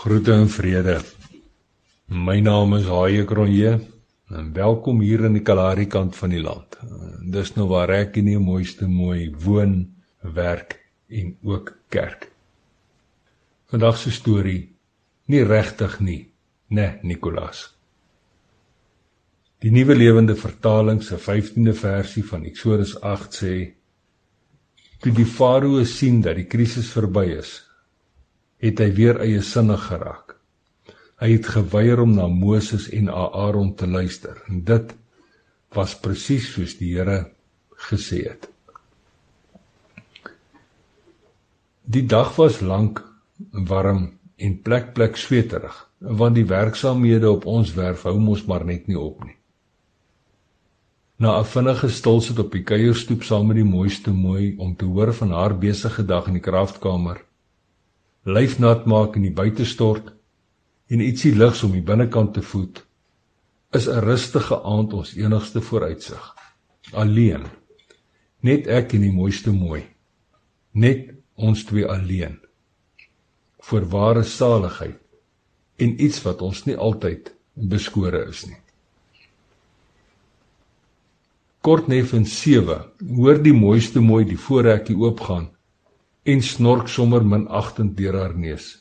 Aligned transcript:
Groete 0.00 0.32
en 0.32 0.48
vrede. 0.48 0.94
My 2.08 2.38
naam 2.40 2.70
is 2.78 2.86
Haie 2.88 3.26
Kronje 3.28 3.72
en 4.32 4.46
welkom 4.56 5.02
hier 5.04 5.26
in 5.28 5.36
die 5.36 5.42
Kalahari 5.44 5.84
kant 5.92 6.16
van 6.16 6.32
die 6.32 6.40
land. 6.40 6.78
Dis 7.34 7.52
nou 7.58 7.66
waar 7.68 7.92
ek 7.92 8.16
in 8.16 8.30
die 8.30 8.38
mooiste 8.40 8.88
mooi 8.88 9.28
woon, 9.44 9.74
werk 10.24 10.78
en 11.12 11.36
ook 11.44 11.74
kerk. 11.92 12.30
Vandag 13.68 14.00
se 14.00 14.14
storie 14.16 14.70
nie 15.28 15.44
regtig 15.44 16.00
nie, 16.00 16.22
né, 16.72 16.80
nee, 16.80 17.12
Nicolaas. 17.12 17.66
Die 19.60 19.68
nuwe 19.68 20.00
lewende 20.00 20.32
vertaling 20.32 21.04
se 21.04 21.20
15de 21.20 21.76
versie 21.76 22.24
van 22.24 22.48
Eksodus 22.48 22.96
8 23.04 23.42
sê: 23.44 23.56
Toe 24.96 25.12
die 25.12 25.28
farao 25.28 25.84
sien 25.84 26.24
dat 26.24 26.40
die 26.40 26.48
krisis 26.48 26.88
verby 26.88 27.34
is, 27.36 27.58
het 28.60 28.80
hy 28.80 28.90
weer 28.96 29.20
eie 29.24 29.42
sinnig 29.42 29.86
geraak. 29.88 30.36
Hy 31.20 31.32
het 31.34 31.48
geweier 31.52 32.00
om 32.00 32.14
na 32.16 32.28
Moses 32.28 32.88
en 32.96 33.08
Aaron 33.12 33.74
te 33.76 33.88
luister. 33.88 34.40
En 34.48 34.64
dit 34.64 34.94
was 35.76 35.96
presies 36.00 36.48
soos 36.52 36.76
die 36.78 36.94
Here 36.94 37.30
gesê 37.90 38.24
het. 38.28 38.48
Die 41.90 42.06
dag 42.06 42.36
was 42.36 42.60
lank, 42.60 43.02
warm 43.50 44.12
en 44.36 44.56
plek 44.62 44.92
plek 44.94 45.16
sweterig, 45.18 45.74
want 45.98 46.36
die 46.38 46.46
werksaamhede 46.46 47.28
op 47.30 47.46
ons 47.50 47.72
werf 47.74 48.04
hou 48.08 48.16
mos 48.20 48.44
maar 48.46 48.64
net 48.64 48.86
nie 48.88 48.98
op 48.98 49.24
nie. 49.24 49.36
Na 51.20 51.40
'n 51.40 51.44
vinnige 51.44 51.88
stilsit 51.88 52.38
op 52.38 52.52
die 52.52 52.62
kuierstoep 52.62 53.22
saam 53.22 53.46
met 53.46 53.56
die 53.56 53.64
mooiste 53.64 54.10
mooi 54.10 54.54
om 54.56 54.76
te 54.76 54.84
hoor 54.84 55.12
van 55.14 55.30
haar 55.30 55.58
besige 55.58 56.04
dag 56.06 56.26
in 56.26 56.38
die 56.38 56.46
kraftkamer, 56.48 57.24
lyf 58.24 58.58
nat 58.58 58.86
maak 58.86 59.16
en 59.16 59.22
die 59.22 59.34
buite 59.34 59.64
stort 59.64 60.12
en 60.90 61.00
ietsie 61.00 61.32
ligs 61.34 61.62
om 61.64 61.72
die 61.72 61.84
binnekant 61.84 62.34
te 62.34 62.42
voed 62.42 62.82
is 63.72 63.88
'n 63.88 64.02
rustige 64.04 64.62
aand 64.62 64.92
ons 64.92 65.16
enigste 65.16 65.60
vooruitsig 65.60 66.34
alleen. 66.92 67.46
Net 68.42 68.66
ek 68.66 68.94
en 68.94 69.04
die 69.04 69.12
mooiste 69.12 69.52
mooi. 69.52 69.84
Net 70.72 71.10
ons 71.36 71.64
twee 71.64 71.86
alleen. 71.86 72.38
Vir 73.60 73.84
ware 73.92 74.24
saligheid 74.24 74.98
en 75.76 76.00
iets 76.00 76.22
wat 76.24 76.42
ons 76.42 76.64
nie 76.66 76.76
altyd 76.76 77.32
beskore 77.54 78.24
is 78.28 78.46
nie. 78.46 78.58
Kort 81.60 81.88
neffens 81.88 82.32
7 82.42 82.78
hoor 83.16 83.38
die 83.38 83.52
mooiste 83.52 84.00
mooi 84.00 84.24
die 84.24 84.40
voorrekkie 84.40 84.96
oopgaan 84.96 85.50
en 86.22 86.42
snork 86.42 86.88
sommer 86.88 87.24
minagtend 87.24 87.96
deur 87.96 88.18
haar 88.18 88.36
neus. 88.36 88.76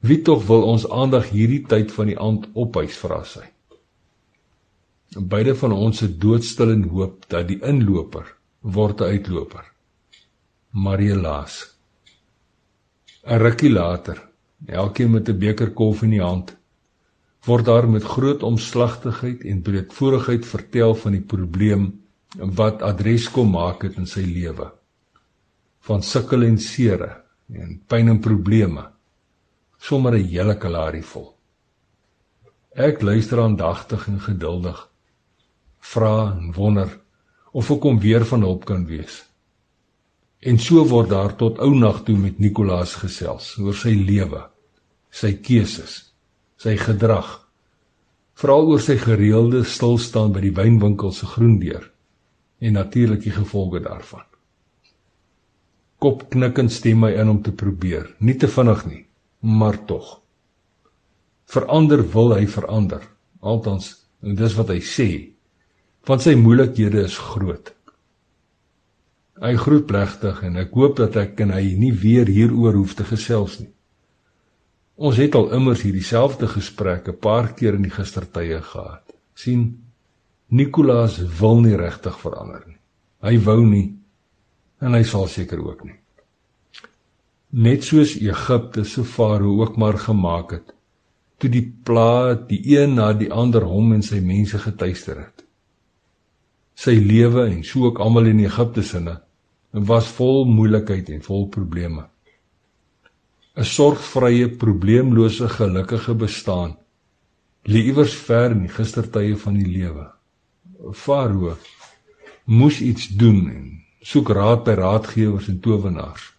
Wie 0.00 0.20
tog 0.24 0.44
wil 0.48 0.66
ons 0.68 0.86
aandag 0.88 1.30
hierdie 1.32 1.62
tyd 1.68 1.92
van 1.92 2.10
die 2.12 2.18
aand 2.20 2.46
ophuis 2.52 2.96
vra 3.00 3.22
sy. 3.24 3.44
Beide 5.16 5.54
van 5.58 5.72
ons 5.72 6.00
se 6.00 6.08
doodstil 6.22 6.72
en 6.76 6.86
hoop 6.92 7.26
dat 7.32 7.48
die 7.48 7.58
inloper 7.66 8.26
word 8.60 9.00
'n 9.00 9.12
uitloper. 9.16 9.64
Marielaas. 10.70 11.74
'n 13.24 13.38
Rukkie 13.38 13.72
later, 13.72 14.22
elkeen 14.66 15.10
met 15.10 15.28
'n 15.28 15.38
beker 15.38 15.70
koffie 15.70 16.04
in 16.04 16.16
die 16.18 16.24
hand, 16.24 16.56
word 17.44 17.64
daar 17.64 17.88
met 17.88 18.04
groot 18.04 18.42
omslagtigheid 18.42 19.44
en 19.44 19.62
breedvoerigheid 19.62 20.46
vertel 20.46 20.94
van 20.94 21.12
die 21.12 21.26
probleem 21.26 22.00
wat 22.36 22.82
adres 22.82 23.30
kom 23.30 23.50
maak 23.50 23.82
het 23.82 23.96
in 23.96 24.06
sy 24.06 24.20
lewe 24.20 24.79
van 25.88 26.02
sukkel 26.02 26.44
en 26.44 26.58
sere 26.60 27.10
en 27.56 27.78
pyn 27.88 28.08
en 28.12 28.20
probleme 28.20 28.84
sommer 29.80 30.14
'n 30.14 30.28
hele 30.28 30.56
kalarie 30.58 31.02
vol. 31.02 31.34
Ek 32.76 33.02
luister 33.02 33.40
aandagtig 33.40 34.06
en 34.08 34.20
geduldig, 34.20 34.88
vra 35.80 36.36
en 36.36 36.52
wonder 36.52 37.00
of 37.52 37.70
ek 37.70 37.82
hom 37.82 37.98
weer 37.98 38.24
van 38.24 38.42
hulp 38.42 38.64
kan 38.64 38.86
wees. 38.86 39.24
En 40.40 40.58
so 40.58 40.84
word 40.84 41.08
daar 41.08 41.36
tot 41.36 41.58
ou 41.58 41.74
nag 41.74 42.04
toe 42.04 42.16
met 42.16 42.38
Nicolaas 42.38 42.94
gesels 42.94 43.56
oor 43.58 43.74
sy 43.74 43.94
lewe, 43.96 44.42
sy 45.10 45.32
keuses, 45.32 46.14
sy 46.56 46.76
gedrag, 46.76 47.48
veral 48.34 48.68
oor 48.70 48.80
sy 48.80 48.96
gereelde 48.96 49.64
stilstaan 49.64 50.32
by 50.32 50.40
die 50.40 50.54
wynwinkel 50.54 51.12
se 51.12 51.26
groendeur 51.26 51.90
en 52.60 52.72
natuurlik 52.72 53.22
die 53.22 53.36
gevolge 53.36 53.80
daarvan 53.80 54.29
kop 56.00 56.28
knikkend 56.32 56.72
stem 56.72 57.02
my 57.04 57.12
in 57.20 57.28
om 57.28 57.42
te 57.44 57.52
probeer. 57.52 58.08
Nie 58.24 58.36
te 58.40 58.48
vinnig 58.48 58.84
nie, 58.88 59.02
maar 59.40 59.76
tog. 59.86 60.18
Verander 61.50 62.02
wil 62.14 62.34
hy 62.36 62.46
verander. 62.48 63.04
Althans, 63.40 63.92
dis 64.20 64.56
wat 64.56 64.72
hy 64.72 64.80
sê. 64.84 65.10
Want 66.08 66.24
sy 66.24 66.36
moeilikhede 66.38 67.04
is 67.04 67.18
groot. 67.20 67.72
Hy 69.40 69.54
groet 69.56 69.86
plegtig 69.88 70.42
en 70.44 70.58
ek 70.60 70.74
hoop 70.76 70.98
dat 71.00 71.16
ek 71.20 71.38
en 71.44 71.54
hy 71.56 71.74
nie 71.80 71.92
weer 71.96 72.28
hieroor 72.28 72.76
hoef 72.76 72.96
te 72.96 73.06
gesels 73.08 73.58
nie. 73.60 73.70
Ons 75.00 75.16
het 75.16 75.36
al 75.36 75.48
immers 75.56 75.80
hierdie 75.80 76.04
selfde 76.04 76.48
gesprek 76.48 77.08
'n 77.08 77.16
paar 77.16 77.54
keer 77.56 77.74
in 77.74 77.82
die 77.88 77.94
gistertye 77.94 78.60
gehad. 78.60 79.04
sien 79.34 79.80
Nicolaas 80.50 81.18
wil 81.40 81.60
nie 81.60 81.76
regtig 81.76 82.18
verander 82.20 82.62
nie. 82.66 82.76
Hy 83.22 83.38
wou 83.38 83.64
nie 83.64 83.99
en 84.80 84.96
hy 84.96 85.02
sal 85.04 85.28
seker 85.28 85.60
ook 85.64 85.84
nie. 85.84 85.96
Net 87.50 87.84
soos 87.84 88.14
Egipte 88.16 88.84
se 88.84 89.04
farao 89.04 89.60
ook 89.62 89.76
maar 89.76 89.98
gemaak 89.98 90.52
het 90.58 90.76
toe 91.40 91.48
die 91.48 91.64
plaae 91.64 92.36
die 92.50 92.60
een 92.76 92.98
na 92.98 93.12
die 93.16 93.30
ander 93.32 93.64
hom 93.64 93.94
en 93.96 94.02
sy 94.04 94.20
mense 94.20 94.60
getuister 94.60 95.22
het. 95.22 95.44
Sy 96.76 96.98
lewe 97.00 97.46
en 97.48 97.62
so 97.64 97.88
ook 97.88 98.00
almal 98.04 98.28
in 98.28 98.42
Egipte 98.44 98.84
sinne 98.84 99.16
was 99.72 100.10
vol 100.18 100.44
moeilikheid 100.44 101.08
en 101.14 101.22
vol 101.24 101.48
probleme. 101.48 102.04
'n 103.56 103.64
Sorgvrye, 103.64 104.48
probleemlose, 104.48 105.48
gelukkige 105.48 106.14
bestaan 106.14 106.76
lê 107.64 107.80
iewers 107.88 108.14
ver 108.14 108.52
in 108.52 108.62
die 108.66 108.72
gistertye 108.72 109.36
van 109.36 109.54
die 109.54 109.68
lewe. 109.68 110.06
Farao 110.92 111.56
moes 112.44 112.80
iets 112.80 113.08
doen 113.08 113.50
en 113.50 113.79
soek 114.00 114.28
raad 114.32 114.64
by 114.64 114.74
raadgewers 114.78 115.48
en 115.48 115.60
towenaars. 115.60 116.32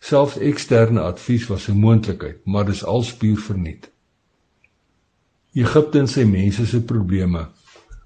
Selfs 0.00 0.38
eksterne 0.38 1.00
advies 1.00 1.46
was 1.48 1.68
'n 1.68 1.80
moontlikheid, 1.80 2.44
maar 2.44 2.64
dis 2.64 2.84
alspuur 2.84 3.38
verniet. 3.38 3.90
Egipte 5.52 5.98
en 5.98 6.08
sy 6.08 6.24
mense 6.24 6.66
se 6.66 6.80
probleme 6.80 7.48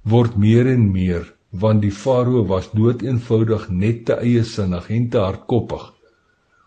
word 0.03 0.37
meer 0.37 0.67
en 0.67 0.91
meer 0.93 1.35
want 1.51 1.83
die 1.83 1.93
farao 1.93 2.47
was 2.49 2.71
doeteenvoudig 2.73 3.69
net 3.69 4.05
te 4.05 4.15
eiesinnig 4.17 4.89
en 4.91 5.09
te 5.09 5.19
hardkoppig 5.19 5.93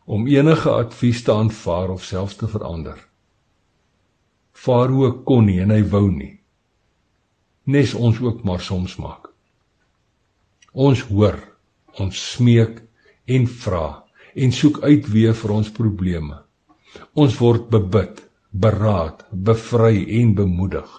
om 0.06 0.28
enige 0.28 0.69
advies 0.69 1.24
te 1.24 1.34
aanvaar 1.34 1.90
of 1.90 2.03
selfs 2.03 2.36
te 2.36 2.47
verander. 2.47 3.00
Farao 4.53 5.12
kon 5.24 5.46
nie 5.46 5.59
en 5.59 5.72
hy 5.72 5.81
wou 5.90 6.12
nie. 6.12 6.40
Nes 7.66 7.94
ons 7.94 8.19
ook 8.22 8.44
maar 8.44 8.62
soms 8.62 8.96
maak. 8.96 9.31
Ons 10.72 11.02
hoor 11.09 11.54
ons 12.00 12.25
smeek 12.33 12.81
en 13.25 13.47
vra 13.47 13.88
en 14.35 14.51
soek 14.51 14.81
uit 14.83 15.07
weer 15.07 15.33
vir 15.33 15.51
ons 15.56 15.72
probleme. 15.72 16.41
Ons 17.16 17.38
word 17.39 17.69
bebid, 17.72 18.19
beraad, 18.51 19.23
bevry 19.31 20.03
en 20.19 20.35
bemoedig. 20.35 20.89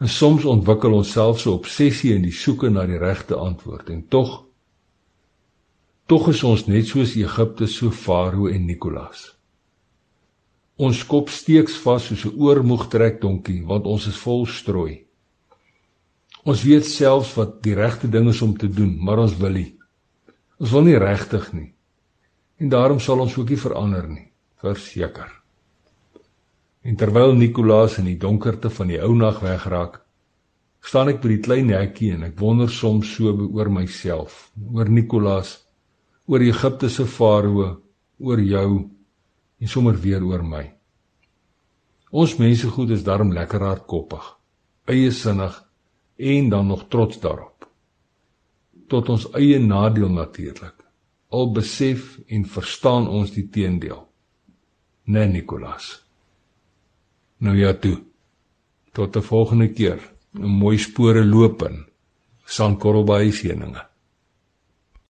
En 0.00 0.08
soms 0.08 0.44
ontwikkel 0.44 0.92
ons 0.98 1.12
self 1.12 1.40
so 1.40 1.54
obsessie 1.56 2.12
in 2.16 2.24
die 2.26 2.34
soeke 2.34 2.68
na 2.72 2.84
die 2.88 3.00
regte 3.00 3.36
antwoord 3.36 3.92
en 3.92 4.02
tog 4.12 4.42
tog 6.06 6.28
is 6.30 6.42
ons 6.46 6.66
net 6.70 6.86
soos 6.86 7.16
Egipte 7.18 7.66
so 7.66 7.90
Farao 7.90 8.46
en 8.46 8.66
Nikolaas. 8.68 9.32
Ons 10.78 11.00
kop 11.08 11.32
steeks 11.32 11.80
vas 11.82 12.04
soos 12.04 12.26
'n 12.26 12.36
oormoeg 12.36 12.86
trek 12.92 13.20
donkie 13.20 13.64
want 13.64 13.86
ons 13.86 14.06
is 14.06 14.18
vol 14.20 14.46
strooi. 14.46 15.05
Ons 16.46 16.62
weet 16.62 16.86
selfs 16.86 17.32
wat 17.34 17.56
die 17.64 17.74
regte 17.74 18.06
ding 18.06 18.28
is 18.30 18.40
om 18.44 18.52
te 18.54 18.68
doen, 18.70 18.92
maar 19.02 19.18
ons 19.18 19.34
wil 19.40 19.56
nie. 19.58 19.72
Ons 20.62 20.70
wil 20.76 20.86
nie 20.86 21.00
regtig 21.02 21.48
nie. 21.56 21.72
En 22.62 22.70
daarom 22.70 23.00
sal 23.02 23.20
ons 23.24 23.34
ook 23.34 23.50
nie 23.50 23.58
verander 23.58 24.06
nie, 24.06 24.28
verseker. 24.62 25.32
En 26.86 26.94
terwyl 26.94 27.34
Nicolaas 27.34 27.98
in 27.98 28.06
die 28.12 28.20
donkerte 28.22 28.70
van 28.70 28.92
die 28.92 29.00
ou 29.02 29.10
nag 29.18 29.42
wegraak, 29.42 29.98
staan 30.86 31.10
ek 31.10 31.18
by 31.24 31.34
die 31.34 31.42
klein 31.42 31.74
hekkie 31.74 32.12
en 32.14 32.28
ek 32.28 32.38
wonder 32.38 32.70
soms 32.70 33.10
so 33.16 33.34
oor 33.34 33.72
myself, 33.72 34.52
oor 34.70 34.86
Nicolaas, 34.86 35.56
oor 36.30 36.46
Egipte 36.46 36.88
se 36.94 37.08
farao, 37.10 37.72
oor 38.22 38.46
jou 38.46 38.70
en 39.58 39.68
sommer 39.68 39.98
weer 39.98 40.22
oor 40.22 40.46
my. 40.46 40.62
Ons 42.14 42.38
mense 42.38 42.70
goed 42.70 42.94
is 42.94 43.02
daarom 43.04 43.34
lekker 43.34 43.66
hardkoppig, 43.66 44.22
eie 44.86 45.10
sinnig 45.10 45.65
en 46.16 46.48
dan 46.48 46.66
nog 46.66 46.88
trots 46.88 47.20
daarop. 47.20 47.68
Tot 48.86 49.08
ons 49.08 49.30
eie 49.34 49.58
nadeel 49.58 50.08
natuurlik. 50.08 50.74
Al 51.28 51.50
besef 51.52 52.18
en 52.26 52.46
verstaan 52.46 53.08
ons 53.08 53.32
die 53.34 53.48
teendeel. 53.48 54.06
Nee, 55.04 55.26
Nicolas. 55.26 56.04
Nou 57.38 57.56
ja 57.56 57.74
toe. 57.74 57.98
Tot 58.92 59.16
'n 59.16 59.22
volgende 59.22 59.68
keer. 59.72 60.00
'n 60.34 60.46
Mooi 60.46 60.78
spore 60.78 61.24
loop 61.24 61.62
in. 61.62 61.86
Sandkorrel 62.44 63.04
by 63.04 63.30
seëninge. 63.30 63.95